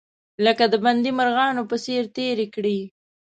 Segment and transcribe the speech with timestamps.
[0.45, 2.79] لکه د بندي مرغانو په څیر تیرې کړې.